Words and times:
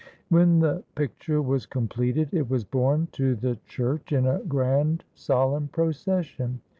When 0.29 0.57
the 0.57 0.83
picture 0.95 1.43
was 1.43 1.67
completed, 1.67 2.29
it 2.33 2.49
was 2.49 2.63
borne 2.63 3.09
to 3.11 3.35
the 3.35 3.59
church 3.67 4.11
in 4.11 4.25
a 4.25 4.39
grand 4.39 5.03
solemn 5.13 5.67
procession. 5.67 6.61